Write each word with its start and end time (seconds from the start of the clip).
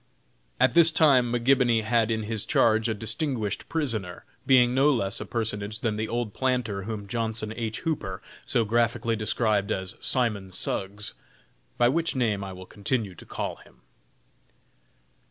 At 0.59 0.73
this 0.73 0.89
time 0.91 1.31
McGibony 1.31 1.83
had 1.83 2.09
in 2.09 2.23
his 2.23 2.43
charge 2.43 2.89
a 2.89 2.95
distinguished 2.95 3.69
prisoner, 3.69 4.25
being 4.47 4.73
no 4.73 4.91
less 4.91 5.21
a 5.21 5.27
personage 5.27 5.81
than 5.81 5.95
the 5.95 6.07
old 6.07 6.33
planter 6.33 6.85
whom 6.85 7.07
Johnson 7.07 7.53
H. 7.55 7.81
Hooper 7.81 8.19
so 8.43 8.65
graphically 8.65 9.15
described 9.15 9.71
as 9.71 9.93
"Simon 9.99 10.49
Suggs;" 10.49 11.13
by 11.77 11.87
which 11.87 12.15
name 12.15 12.43
I 12.43 12.51
will 12.51 12.65
continue 12.65 13.13
to 13.13 13.25
call 13.27 13.57
him. 13.57 13.81